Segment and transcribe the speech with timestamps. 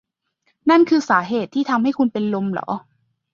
[0.69, 2.69] นั่นคือสาเหตุที่ทำให้คุณเป็นลมเหรอ